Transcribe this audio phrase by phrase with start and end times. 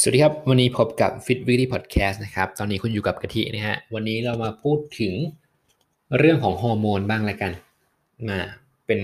[0.00, 5.14] สวัสดีครับ วันนี้พบกับ Fit Weekly Podcast นะครับ ตอนนี้คุณอยู่กับกะทินะฮะ วันนี้เรามาพูดถึง
[6.18, 7.52] เรื่องของฮอร์โมนบ้างล้วกัน
[8.28, 8.40] มา
[8.86, 9.00] เป็น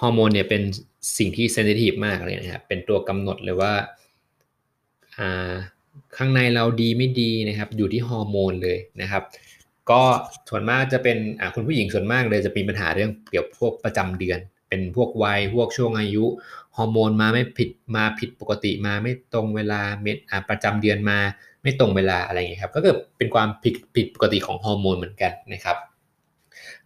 [0.00, 0.62] ฮอร์โมนเนี่ยเป็น
[1.18, 3.72] สิ่งที่เซนซิทีฟมากเลยนะครับ เป็นตัวกำหนดเลยว่า
[5.18, 5.52] อ่า
[6.16, 9.22] ข้างในเราดีไม่ดีนะครับ อยู่ที่ฮอร์โมนเลยนะครับ
[9.90, 10.02] ก็
[10.48, 11.16] ส่วนมากจะเป็น
[11.54, 14.38] คุณผู้หญิงส่วนมากเลยจะมีปัญหาเรื่องเกี่ยวพวกประจำเดือน
[14.68, 16.24] เป็นพวกวัยพวกช่วงอายุ
[16.76, 20.16] ฮอร์โมนมาไม่ผิดมาผิดปกติมาไม่ตรงเวลาเม็ด
[20.48, 21.18] ประจำเดือนมา
[21.62, 25.76] ไม่ตรงเวลาอะไรอย่างเงี้ยครับก็เกิดเป็นความผิดผิดปกติของฮอร์โมนเหมือนกันนะครับ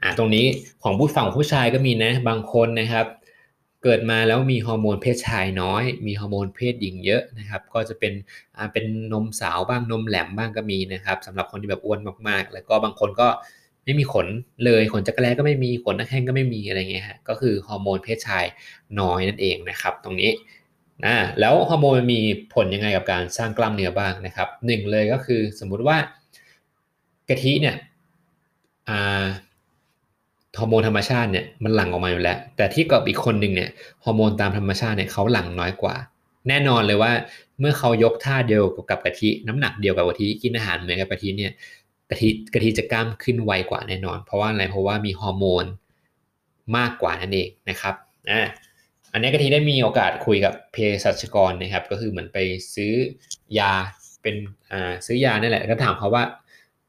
[0.03, 0.47] อ่าตรงนี้
[0.83, 3.07] ของผู้ฝั่งผู้ชายก็มีนะบางคนนะครับ
[3.83, 8.13] เกิดมาแล้วมีฮอร์โมนเพศชายน้อย มีฮอร์โมนเพศหญิงเยอะนะครับ ก็จะเป็น
[8.57, 13.29] อาเป็นนมสาวบ้างนมแหลมบ้างก็มีนะครับสำหรับคนที่แบบอ้วนมากๆ แล้วก็บางคนก็
[13.85, 14.27] ไม่มีขน
[14.65, 18.45] เลยขนจักรแร้ก็ไม่มีขนนักแข้งก็ไม่มีอะไรเงี้ยฮะก็คือฮอร์โมนเพศชาย
[19.01, 20.31] น้อยนั่นเองนะครับ ตรงนี้
[21.05, 22.21] นะแล้วฮอร์โมนมี
[22.55, 25.97] ผลยังไงกับการสร้างกล้ามเนื้อบ้างนะครับหนึ่งเลยก็คือสมมุติว่า
[27.29, 27.77] กะทิเนี่ย
[30.59, 33.71] ฮอร์โมนธรรมชาติเนี่ยมันหลั่งออกมาอยู่แล้ว แต่ที่กับอีกคนหนึ่งเนี่ย
[34.05, 35.97] ฮอร์โมนตามธรรมชาติเนี่ยเขาหลั่งน้อยกว่า
[36.49, 37.13] แน่นอนเลยว่า
[37.61, 41.53] เมื่อเขายกท่าเดียวกับกะทิน้ำหนักเดียวกับกะทิกินอาหารเหมือนกับกะทิเนี่ย
[42.11, 45.65] กะทิกะทิจะกล้ามขึ้นไวกว่าแน่นอน เพราะว่าอะไรเพราะว่ามีฮอร์โมน
[46.77, 47.95] มากกว่านั่นเองนะครับ
[48.31, 48.43] อ่า
[49.13, 52.39] อันนี้กะทิได้มีโอกาสคุยกับเภสัชกรนะครับ ก็คือเหมือนไป
[52.75, 52.93] ซื้อ
[53.59, 53.73] ยา
[54.23, 54.37] เป็น
[54.73, 56.25] อ่าซื้อยานี่นแหละก็ถามเขาว่า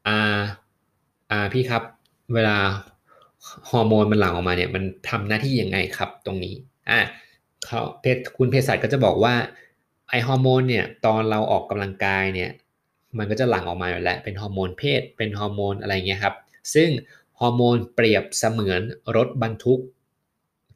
[0.06, 0.40] อ่า
[1.30, 1.82] อ่าพี่ครับ
[2.34, 2.56] เวลา
[3.70, 6.54] ฮอร์โมนมันหลั่งออกมาเนี่ยมันทำหน้าที่ยังไงครับตรงนี้
[6.90, 7.00] อ่า
[7.66, 9.34] เขาเพศคุณเภสัชก็จะบอกว่า
[10.08, 12.50] ไอฮอร์โมนเนี่ยตอนเราออกกำลังกายเนี่ย
[13.18, 16.34] มันก็จะหลั่งออกมาอยู่แล้วเป็นฮอร์โมนเพศ เป็นฮอร์โมนอะไรเงี้ยครับ
[16.74, 16.88] ซึ่ง
[17.40, 18.80] ฮอร์โมนเปรียบเสมือน
[19.16, 19.80] รถบรรทุก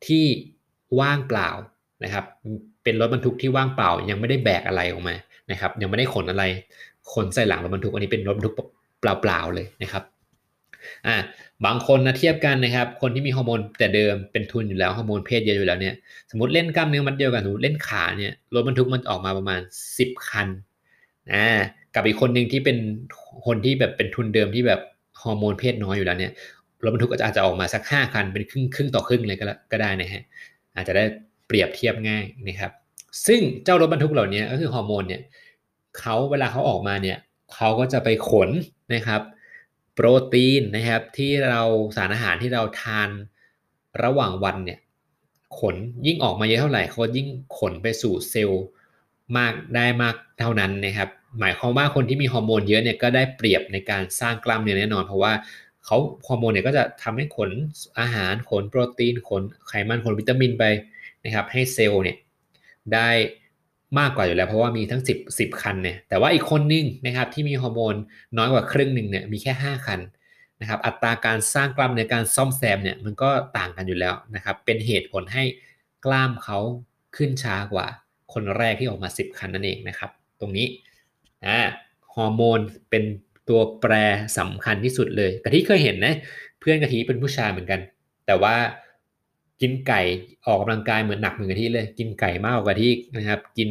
[0.07, 0.27] ที่
[1.01, 1.49] ว่างเปล่า
[2.05, 2.25] นะครับ
[2.85, 5.15] เป็นรถบรรทุกที่ว่างเปล่า ยังไม่ได้แบกอะไรออกมา
[5.51, 6.45] นะครับ ยังไม่ได้ขนอะไร
[7.13, 8.55] ขนใส่หลังรถบรรทุกอันนี้เป็นรถบรรทุก
[9.01, 10.03] เปล่าๆเลยนะครับ
[11.07, 11.17] อ่า
[11.65, 15.95] บางคนนะเทียบกันนะครับ คนที่มีฮอร์โมนแต่เดิมเป็นทุนอยู่แล้วฮอร์โมนเพศเยอะอยู่แล้วเนี่ย
[16.31, 19.61] สมมติเล่นกล้ามเนื้อมัดเดียวกันสมมติเล่นขาเนี่ยรถบรรทุกมันออกมาประมาณ
[19.97, 20.49] 10 คัน
[21.33, 21.49] อ่า
[21.95, 22.79] กับอีกคนหนึ่งที่เป็น
[23.47, 24.81] คนที่แบบเป็นทุนเดิมที่แบบ
[25.23, 26.33] ฮอร์โมนเพศน้อยอยู่แล้วเนี่ย
[26.83, 30.23] รถบรรทุกอาจจะออกมาสัก5คันเป็นครึ่งครึ่งต่อครึ่งเลยก็ก็ได้นะฮะ
[30.75, 31.05] อาจจะได้
[31.47, 32.73] เปรียบเทียบง่ายนะครับ
[33.27, 35.23] ซึ่งเจ้ารถบรรทุกเหล่านี้ก็คือฮอร์โมนเนี่ย
[35.99, 37.19] เขาเวลาเขาออกมาเนี่ย
[37.55, 38.51] เขาก็จะไปขน
[38.95, 39.21] นะครับ
[39.95, 41.63] โปรตีนนะครับที่เรา
[41.97, 43.09] สารอาหารที่เราทาน
[44.05, 44.79] ระหว่างวันเนี่ย
[45.59, 45.77] ขน
[46.07, 47.29] ยิ่งออกมาเยอะเท่าไหร่เขายิ่ง
[47.59, 48.65] ขนไปสู่เซลล์
[49.37, 51.09] มากได้มากเท่านั้นนะครับ
[51.41, 55.33] หมายความว่าคนที่มีฮอร์โมนเยอะเนี่ยก็ได้เปรียบในการสร้างกล้ามเนื้อแน่นอน เพราะว่า
[55.85, 55.97] เขา
[56.27, 57.51] ฮอร์โมนเนี่ยก็จะทำให้ขน
[58.01, 60.65] อาหารขนโปรตีนขนไขมันขนวิตามินไป
[61.25, 62.17] นะครับ ให้เซลล์เนี่ย
[62.95, 63.09] ได้
[63.99, 67.95] มากกว่าอยู่แล้ว เพราะว่ามีทั้ง 10 10 คันเนี่ยแต่ว่าอีกคนนึงนะครับที่มีฮอร์โมน
[68.37, 70.01] น้อยกว่าครึ่งหนึ่งเนี่ยมีแค่ 5 คัน
[70.61, 75.45] นะครับอัตราการสร้างกล้ามเนื้อการซ่อมแซมเนี่ยมันก็ต่างกันอยู่แล้วนะครับเป็นเหตุผลให้
[76.05, 76.59] กล้ามเขา
[77.17, 77.87] ขึ้นช้ากว่า
[78.33, 80.67] คนแรกที่ออกมา10คันนั่นเองนะครับ ตรงนี้
[81.47, 81.59] อ่า
[82.15, 83.05] ฮอร์โมนเป็น
[83.49, 83.93] ตัวแปร
[84.39, 86.15] สำคัญที่สุดเลยกะทิเคยเห็นนะ
[86.61, 87.81] เพื่อนกะทิเป็นผู้ชายเหมือนกัน
[88.27, 88.55] แต่ว่า
[89.61, 90.01] กินไก่
[90.47, 93.71] ออกกำลังกายเหมือนหนักเหมือนกะทิเลย กินไก่มากกว่ากะทินะครับ กิน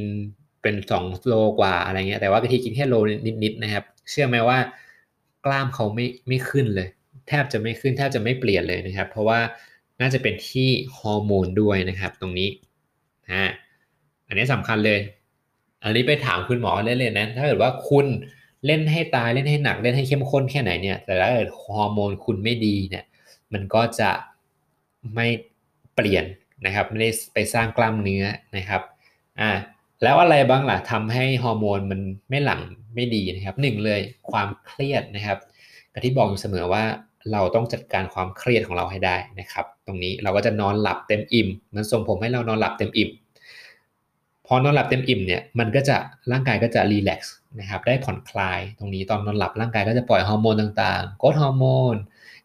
[0.62, 2.96] เป็น2โลกว่าอะไรเงี้ยแต่ว่ากะทิกินแค่โล
[3.44, 4.60] นิดๆนะครับ เชื่อไหมว่า
[5.46, 6.88] กล้ามเขาไม่ไม่ขึ้นเลย
[7.28, 9.40] แทบจะไม่ขึ้นแทบจะไม่เปลี่ยนเลยนะครับ เพราะว่า
[10.02, 12.50] น่าจะเป็นที่ฮอร์โมนด้วยนะครับ ตรงนี้
[13.32, 13.44] อ่า
[14.28, 15.00] อันนี้สำคัญเลย
[15.84, 18.06] อันนี้ไปถามคุณหมอเล่นๆนะ ถ้าเกิดว่าคุณ
[18.66, 23.04] เล่นให้ตายเล่นให้หนักเล่นให้เข้มข้นแค่ไหนเนี่ย แต่ถ้าเกิดฮอร์โมนคุณไม่ดีเนี่ย
[23.54, 24.12] มันก็จะ
[25.16, 25.28] ไม่
[25.96, 26.26] เปลี่ยน
[26.66, 28.26] นะครับ ไม่ได้ไปสร้างกล้ามเนื้อ
[28.58, 28.82] นะครับ
[29.40, 29.52] อ่า
[30.04, 32.00] แล้วอะไรบ้างล่ะทำให้ฮอร์โมนมัน
[32.30, 32.62] ไม่หลั่ง
[32.96, 34.02] ไม่ดีนะครับหนึ่งเลย
[34.32, 35.38] ความเครียดนะครับ
[35.94, 36.84] กที่บอกอยู่เสมอว่า
[37.32, 43.10] เราต้องจัดการความเครียดของเราให้ได้นะครับ ตรงนี้เราก็จะนอนหลับเต็มอิ่ม มันส่งผมให้เรานอนหลับเต็มอิ่ม
[44.48, 45.98] พอนอนหลับเต็มอิ่มเนี่ยมันก็จะ
[46.32, 51.96] ร่างกายก็จะรีแลกซ์นะครับได้ผ่อนคลายตรงนี้ตอนนอนหลับร่างกายก็จะปล่อยฮอร์โมนต่างๆกรดฮอร์โมน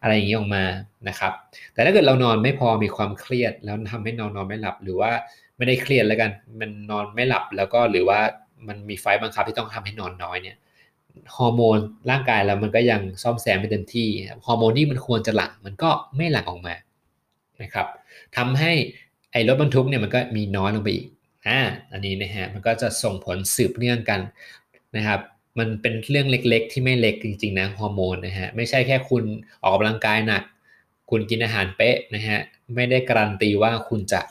[0.01, 0.63] อะไรอย่างนี้ออกมา
[1.07, 1.31] นะครับ
[1.73, 5.11] แต่ถ้าเกิดเรานอนไม่พอมีความเครียดแล้วทำให้นอนนอนไม่หลับ หรือว่า
[5.57, 8.19] ไม่ได้เครียดแล้วกัน มันนอนไม่หลับแล้วก็หรือว่า
[8.67, 10.57] มันมีไฟบังคับที่ต้องทำให้นอนน้อยเนี่ย
[11.37, 11.77] ฮอร์โมน
[12.09, 14.09] ร่างกายเรามันก็ยังซ่อมแซมไม่เต็มที่
[14.45, 16.75] ฮอร์โมนที่มันควรจะหลั่งมันก็ไม่หลั่งออกมา
[17.61, 17.87] นะครับ
[18.37, 18.71] ทำให้
[19.31, 21.07] ไอ้รถบรรทุกเนี่ยมันก็มีน้อยลงไปอีก
[21.47, 21.59] อ่า
[21.91, 24.21] อันนี้นะฮะมันก็จะส่งผลสืบเนื่องกัน
[24.95, 25.19] นะครับ
[25.59, 29.23] มันเป็นเรื่องเล็กๆ ที่ไม่เล็กจริงๆนะฮอร์โมนนะฮะไม่ใช่แค่คุณ
[29.61, 30.43] ออกกำลังกายหนัก
[31.09, 32.39] คุณกินอาหารเป๊ะนะฮะ
[32.75, 34.21] ไม่ได้การันตีว่าคุณจะ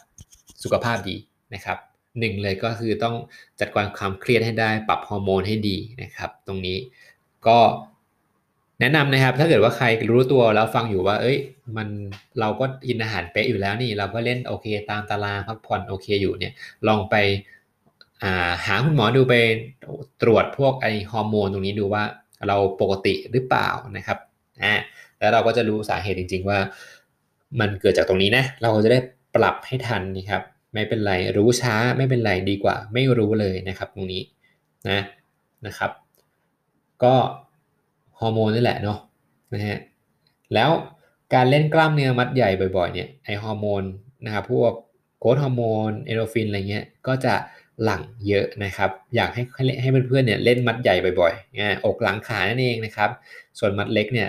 [0.62, 1.16] สุขภาพดี
[1.54, 1.78] นะครับ
[2.18, 3.16] หนึ่งเลยก็คือต้อง
[3.60, 6.78] จัดการความเครียดให้ได้ปรับฮอร์โมนให้ดีนะครับ ตรงนี้
[7.46, 7.58] ก็
[8.80, 11.38] แนะนำนะครับถ้าเกิดว่าใครรู้ตัวแล้วฟังอยู่ว่า เอ้ย
[11.76, 11.88] มัน
[12.40, 16.52] เราก็กินอาหารเป๊ะอยู่แล้วนี่ เราก็เล่นโอเค ตามตารางพักผ่อนโอเคอยู่เนี่ย
[16.88, 17.16] ลองไป
[18.66, 19.34] หาคุณหมอดูไป
[20.22, 22.04] ตรวจพวกไอฮอร์โมนตรงนี้ดูว่า
[22.48, 24.18] เราปกติหรือเปล่านะครับ
[24.62, 24.74] อ่า
[25.18, 26.58] แล้วเราก็จะรู้สาเหตุจริง ๆ ว่า
[27.60, 28.98] มันเกิดจากตรงนี้นะ เราจะได้
[29.36, 30.42] ปรับให้ทันนะครับ
[30.74, 34.22] ไม่เป็นไรรู้ช้าไม่เป็นไรดีกว่า ไม่รู้เลยนะครับ ตรงนี้
[34.90, 35.00] นะ
[35.66, 35.90] นะครับ
[37.04, 37.14] ก็
[38.22, 38.98] ฮอร์โมนนี่แหละเนาะ
[39.54, 39.78] นะฮะ
[40.54, 40.70] แล้ว
[41.34, 43.82] การเล่นกล้ามเนื้อมัดใหญ่บ่อยๆเนี่ยไอฮอร์โมน
[44.26, 44.72] นะครับพวก
[45.20, 47.34] โกรทฮอร์โมนเอโดฟินอะไรเงี้ยก็จะ
[47.84, 49.42] หลั่งเยอะนะครับ อยากให้
[49.80, 53.10] ให้เพื่อนๆเนี่ยเล่นมัดใหญ่บ่อยๆนะอกหลังขานั่นเองนะครับ
[53.58, 54.28] ส่วนมัดเล็กเนี่ย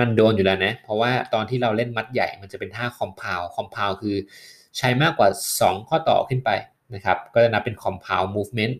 [0.00, 4.16] มันโดนอยู่แล้วนะ เพราะว่าตอนที่เราเล่นมัดใหญ่มันจะเป็นท่าคอมเพลคอมเพลคือ
[4.78, 5.28] ใช้มากกว่า
[5.58, 6.50] 2 ข้อต่อขึ้นไป
[6.94, 8.78] นะครับ ก็จะนับเป็นคอมเพลมูฟเมนต์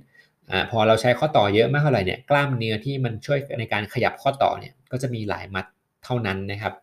[0.51, 5.67] อ่าพอเราใช้ข้อต่อเยอะมากเท่าไหร่เนี่ยกล้ามเนื้อที่มันช่วยในการขยับข้อต่อเนี่ยก็จะมีหลายมัด
[6.05, 6.75] เท่านั้นนะครับ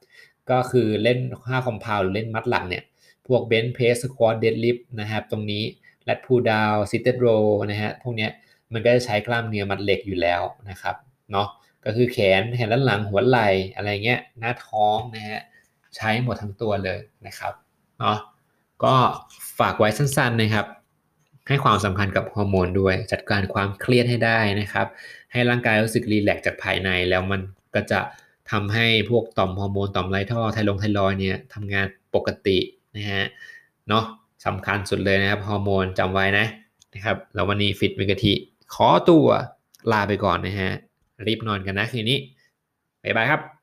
[0.50, 2.84] ก็คือเล่นท่าคอมเพลหรือเล่นมัดหลังเนี่ย
[3.28, 5.64] พวกเบนเพสสควอตเดดลิฟต์นะครับตรงนี้
[6.04, 7.28] แลดพูดาวซิตเต d โร
[7.72, 8.32] นะฮะพวกเนี้ย
[8.74, 10.96] มันก็จะใช้กล้ามเนื้อมัดเหล็กอยู่แล้วนะครับ
[11.32, 11.48] เนาะ
[11.86, 15.40] ก็คือแขนแขนด้านหลังหัวไหล่อะไรเงี้ยหน้าท้องนะฮะ
[15.96, 17.54] ใช้หมดทั้งตัวเลยนะครับ
[18.00, 18.18] เนาะ
[18.84, 18.96] ก็
[19.60, 20.66] ฝากไว้สั้นๆนะครับ
[21.48, 24.88] ให้ความสำคัญกับฮอร์โมนด้วย จัดการความเครียดให้ได้นะครับ
[25.32, 27.42] ให้ร่างกายรู้สึกรีแลกจากภายใน แล้วมัน
[27.76, 28.00] ก็จะ
[28.52, 32.58] ทำให้พวกต่อมฮอร์โมนต่อมไร้ท่อไทลงไทรอยด์เนี่ยทำงานปกติ
[32.96, 33.26] นะฮะ
[33.90, 34.04] เนาะ
[34.46, 36.46] สำคัญสุดเลยนะครับฮอร์โมนจำไว้นะ
[36.94, 38.34] นะครับแล้ววันนี้ Fit with Kathi
[38.74, 39.28] ขอตัว
[39.92, 40.72] ลาไปก่อนนะฮะ
[41.28, 42.18] รีบนอนกันนะคืนนี้
[43.04, 43.57] บ๊ายบายครับ